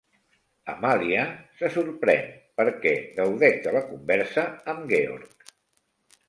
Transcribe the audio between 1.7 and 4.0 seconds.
sorprèn perquè gaudeix de la